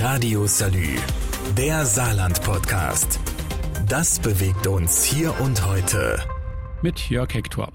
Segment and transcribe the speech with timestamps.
[0.00, 0.96] Radio Salü,
[1.56, 3.18] der Saarland-Podcast.
[3.88, 6.18] Das bewegt uns hier und heute.
[6.82, 7.72] Mit Jörg Hector.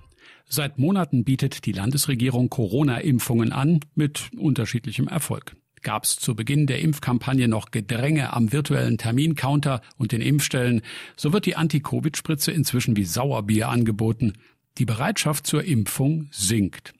[0.47, 5.55] Seit Monaten bietet die Landesregierung Corona-Impfungen an, mit unterschiedlichem Erfolg.
[5.81, 10.83] Gab es zu Beginn der Impfkampagne noch Gedränge am virtuellen Termincounter und den Impfstellen,
[11.15, 14.33] so wird die Anti-Covid-Spritze inzwischen wie Sauerbier angeboten.
[14.77, 16.93] Die Bereitschaft zur Impfung sinkt.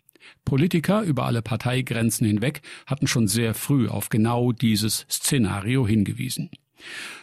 [0.45, 6.49] Politiker über alle Parteigrenzen hinweg hatten schon sehr früh auf genau dieses Szenario hingewiesen.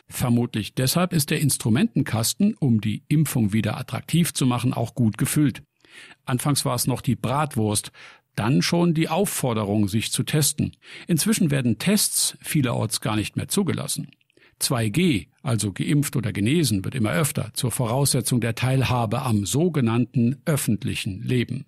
[0.09, 5.63] Vermutlich deshalb ist der Instrumentenkasten, um die Impfung wieder attraktiv zu machen, auch gut gefüllt.
[6.25, 7.93] Anfangs war es noch die Bratwurst,
[8.35, 10.77] dann schon die Aufforderung, sich zu testen.
[11.09, 14.11] Inzwischen werden Tests vielerorts gar nicht mehr zugelassen.
[14.61, 21.23] 2G, also geimpft oder genesen, wird immer öfter zur Voraussetzung der Teilhabe am sogenannten öffentlichen
[21.23, 21.65] Leben.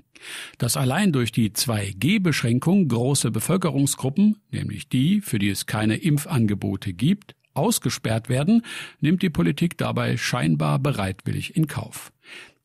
[0.59, 7.35] Dass allein durch die 2G-Beschränkung große Bevölkerungsgruppen, nämlich die, für die es keine Impfangebote gibt,
[7.55, 8.63] ausgesperrt werden,
[9.01, 12.13] nimmt die Politik dabei scheinbar bereitwillig in Kauf.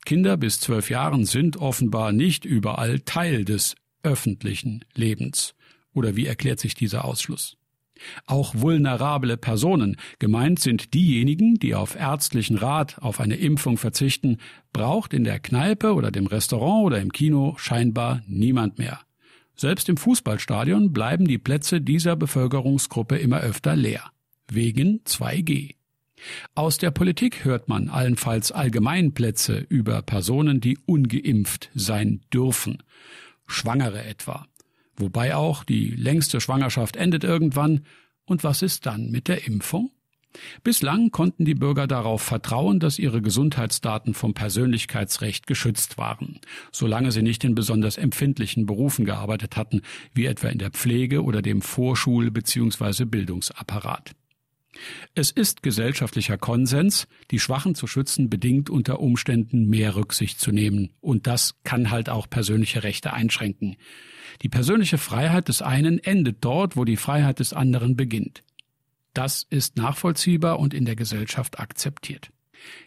[0.05, 5.55] Kinder bis zwölf Jahren sind offenbar nicht überall Teil des öffentlichen Lebens.
[5.93, 7.57] Oder wie erklärt sich dieser Ausschluss?
[8.25, 14.37] Auch vulnerable Personen, gemeint sind diejenigen, die auf ärztlichen Rat auf eine Impfung verzichten,
[14.73, 18.99] braucht in der Kneipe oder dem Restaurant oder im Kino scheinbar niemand mehr.
[19.55, 24.11] Selbst im Fußballstadion bleiben die Plätze dieser Bevölkerungsgruppe immer öfter leer.
[24.51, 25.75] Wegen 2G.
[26.55, 32.83] Aus der Politik hört man allenfalls Allgemeinplätze über Personen, die ungeimpft sein dürfen.
[33.47, 34.47] Schwangere etwa.
[34.97, 37.85] Wobei auch die längste Schwangerschaft endet irgendwann.
[38.25, 39.91] Und was ist dann mit der Impfung?
[40.63, 46.39] Bislang konnten die Bürger darauf vertrauen, dass ihre Gesundheitsdaten vom Persönlichkeitsrecht geschützt waren,
[46.71, 49.81] solange sie nicht in besonders empfindlichen Berufen gearbeitet hatten,
[50.13, 53.05] wie etwa in der Pflege oder dem Vorschul- bzw.
[53.05, 54.11] Bildungsapparat.
[55.13, 60.91] Es ist gesellschaftlicher Konsens, die Schwachen zu schützen bedingt unter Umständen mehr Rücksicht zu nehmen,
[61.01, 63.77] und das kann halt auch persönliche Rechte einschränken.
[64.41, 68.43] Die persönliche Freiheit des einen endet dort, wo die Freiheit des anderen beginnt.
[69.13, 72.31] Das ist nachvollziehbar und in der Gesellschaft akzeptiert.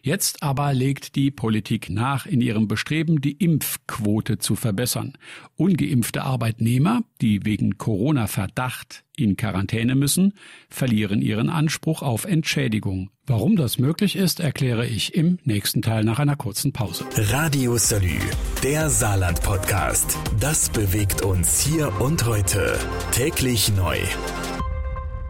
[0.03, 5.15] Jetzt aber legt die Politik nach in ihrem Bestreben, die Impfquote zu verbessern.
[5.57, 10.35] Ungeimpfte Arbeitnehmer, die wegen Corona-Verdacht in Quarantäne müssen,
[10.69, 13.11] verlieren ihren Anspruch auf Entschädigung.
[13.27, 17.05] Warum das möglich ist, erkläre ich im nächsten Teil nach einer kurzen Pause.
[17.15, 18.19] Radio Salü,
[18.63, 20.17] der Saarland-Podcast.
[20.41, 22.79] Das bewegt uns hier und heute.
[23.13, 23.99] Täglich neu.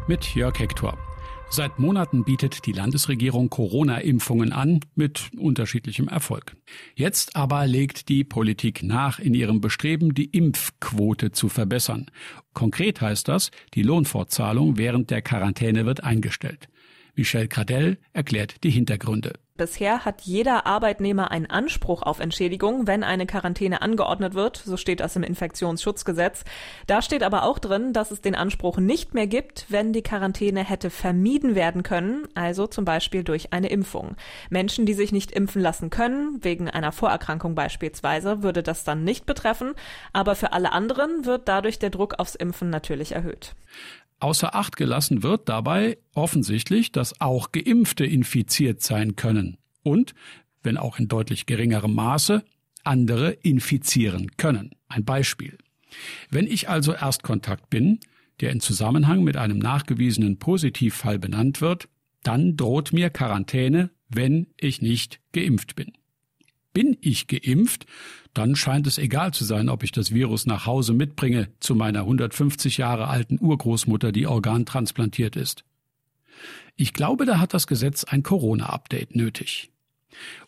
[0.07, 1.08] Mit Jörg Hector.
[1.51, 6.57] Seit Monaten bietet die Landesregierung Corona-Impfungen an, mit unterschiedlichem Erfolg.
[6.95, 12.11] Jetzt aber legt die Politik nach in ihrem Bestreben, die Impfquote zu verbessern.
[12.53, 16.69] Konkret heißt das, die Lohnfortzahlung während der Quarantäne wird eingestellt.
[17.17, 19.33] Michel Cradell erklärt die Hintergründe.
[19.59, 24.57] Bisher hat jeder Arbeitnehmer einen Anspruch auf Entschädigung, wenn eine Quarantäne angeordnet wird.
[24.57, 26.45] So steht das im Infektionsschutzgesetz.
[26.87, 30.63] Da steht aber auch drin, dass es den Anspruch nicht mehr gibt, wenn die Quarantäne
[30.63, 34.15] hätte vermieden werden können, also zum Beispiel durch eine Impfung.
[34.49, 39.27] Menschen, die sich nicht impfen lassen können, wegen einer Vorerkrankung beispielsweise, würde das dann nicht
[39.27, 39.75] betreffen.
[40.13, 43.57] Aber für alle anderen wird dadurch der Druck aufs Impfen natürlich erhöht.
[44.21, 50.15] Außer Acht gelassen wird dabei offensichtlich, dass auch Geimpfte infiziert sein können und,
[50.63, 52.45] wenn auch in deutlich geringerem Maße,
[52.83, 54.71] andere infizieren können.
[54.89, 55.57] Ein Beispiel.
[56.31, 58.01] Wenn ich also Erstkontakt bin,
[58.41, 61.89] der in Zusammenhang mit einem nachgewiesenen Positivfall benannt wird,
[62.23, 65.93] dann droht mir Quarantäne, wenn ich nicht geimpft bin.
[66.73, 67.87] Bin ich geimpft,
[68.35, 72.01] dann scheint es egal zu sein, ob ich das Virus nach Hause mitbringe zu meiner
[72.01, 75.65] 150 Jahre alten Urgroßmutter, die organtransplantiert ist.
[76.77, 79.73] Ich glaube, da hat das Gesetz ein Corona-Update nötig.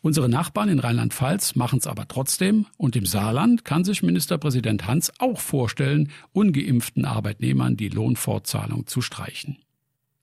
[0.01, 5.13] Unsere Nachbarn in Rheinland-Pfalz machen es aber trotzdem und im Saarland kann sich Ministerpräsident Hans
[5.19, 9.59] auch vorstellen, ungeimpften Arbeitnehmern die Lohnfortzahlung zu streichen.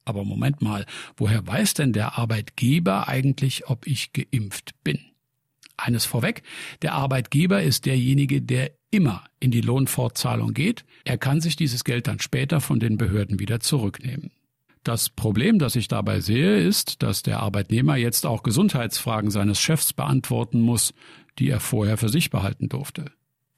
[0.05, 0.85] Aber Moment mal,
[1.17, 4.99] woher weiß denn der Arbeitgeber eigentlich, ob ich geimpft bin?
[5.77, 6.41] Eines vorweg,
[6.81, 10.85] der Arbeitgeber ist derjenige, der immer in die Lohnfortzahlung geht.
[11.05, 14.31] Er kann sich dieses Geld dann später von den Behörden wieder zurücknehmen.
[14.83, 19.93] Das Problem, das ich dabei sehe, ist, dass der Arbeitnehmer jetzt auch Gesundheitsfragen seines Chefs
[19.93, 20.93] beantworten muss,
[21.39, 23.11] die er vorher für sich behalten durfte.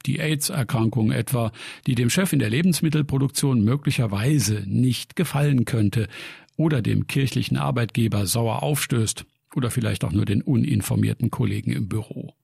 [0.06, 1.52] Die AIDS-Erkrankung etwa,
[1.86, 6.08] die dem Chef in der Lebensmittelproduktion möglicherweise nicht gefallen könnte
[6.56, 9.24] oder dem kirchlichen Arbeitgeber sauer aufstößt
[9.54, 12.34] oder vielleicht auch nur den uninformierten Kollegen im Büro.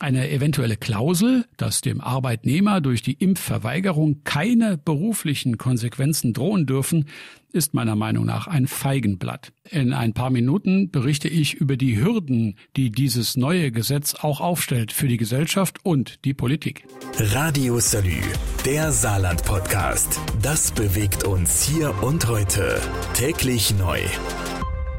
[0.00, 7.04] Eine eventuelle Klausel, dass dem Arbeitnehmer durch die Impfverweigerung keine beruflichen Konsequenzen drohen dürfen,
[7.52, 9.52] ist meiner Meinung nach ein Feigenblatt.
[9.68, 14.90] In ein paar Minuten berichte ich über die Hürden, die dieses neue Gesetz auch aufstellt
[14.90, 16.86] für die Gesellschaft und die Politik.
[17.18, 18.22] Radio Salü,
[18.64, 20.18] der Saarland-Podcast.
[20.40, 22.80] Das bewegt uns hier und heute.
[23.12, 24.00] Täglich neu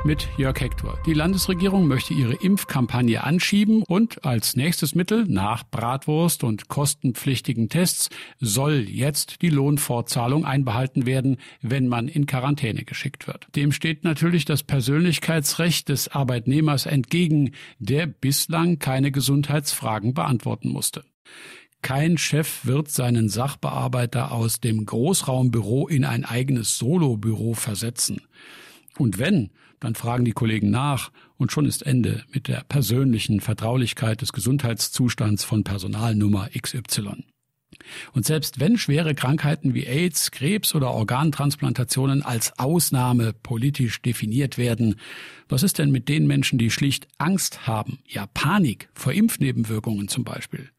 [0.03, 0.97] mit Jörg Hector.
[1.05, 8.09] Die Landesregierung möchte ihre Impfkampagne anschieben und als nächstes Mittel nach Bratwurst und kostenpflichtigen Tests
[8.39, 13.47] soll jetzt die Lohnfortzahlung einbehalten werden, wenn man in Quarantäne geschickt wird.
[13.55, 21.03] Dem steht natürlich das Persönlichkeitsrecht des Arbeitnehmers entgegen, der bislang keine Gesundheitsfragen beantworten musste.
[21.81, 28.21] Kein Chef wird seinen Sachbearbeiter aus dem Großraumbüro in ein eigenes Solobüro versetzen.
[29.01, 29.49] Und wenn,
[29.79, 35.43] dann fragen die Kollegen nach und schon ist Ende mit der persönlichen Vertraulichkeit des Gesundheitszustands
[35.43, 37.23] von Personalnummer XY.
[38.13, 44.97] Und selbst wenn schwere Krankheiten wie AIDS, Krebs oder Organtransplantationen als Ausnahme politisch definiert werden,
[45.49, 50.23] was ist denn mit den Menschen, die schlicht Angst haben, ja Panik vor Impfnebenwirkungen zum
[50.23, 50.69] Beispiel?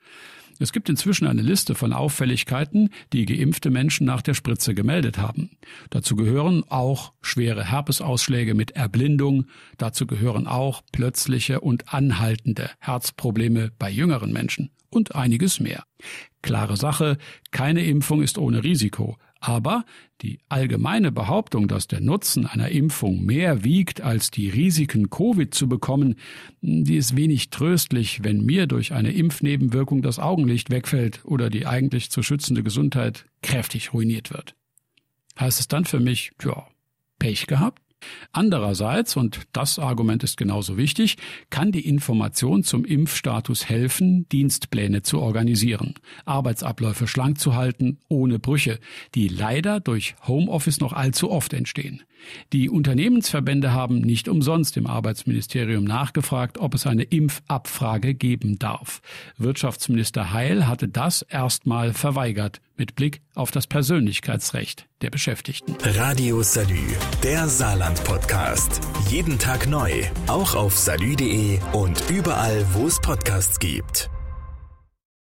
[0.63, 5.51] Es gibt inzwischen eine Liste von Auffälligkeiten, die geimpfte Menschen nach der Spritze gemeldet haben.
[5.91, 13.91] Dazu gehören auch schwere Herpesausschläge mit Erblindung, dazu gehören auch plötzliche und anhaltende Herzprobleme bei
[13.91, 15.83] jüngeren Menschen und einiges mehr.
[16.43, 17.19] Klare Sache,
[17.51, 19.85] keine Impfung ist ohne Risiko, aber
[20.23, 25.69] die allgemeine Behauptung, dass der Nutzen einer Impfung mehr wiegt als die Risiken, Covid zu
[25.69, 26.15] bekommen,
[26.61, 32.11] die ist wenig tröstlich, wenn mir durch eine Impfnebenwirkung das Augenlicht wegfällt oder die eigentlich
[32.11, 34.55] zu schützende Gesundheit kräftig ruiniert wird.
[35.39, 36.69] Heißt es dann für mich, ja,
[37.19, 37.82] Pech gehabt?
[38.33, 41.17] Andererseits, und das Argument ist genauso wichtig,
[41.51, 45.95] kann die Information zum Impfstatus helfen, Dienstpläne zu organisieren,
[46.25, 48.79] Arbeitsabläufe schlank zu halten, ohne Brüche,
[49.15, 52.03] die leider durch Homeoffice noch allzu oft entstehen.
[52.53, 59.01] Die Unternehmensverbände haben nicht umsonst im Arbeitsministerium nachgefragt, ob es eine Impfabfrage geben darf.
[59.39, 65.77] Wirtschaftsminister Heil hatte das erstmal verweigert mit Blick auf das Persönlichkeitsrecht der Beschäftigten.
[65.83, 68.81] Radio Salü, der Saarland Podcast.
[69.09, 69.91] Jeden Tag neu,
[70.27, 74.11] auch auf salü.de und überall, wo es Podcasts gibt.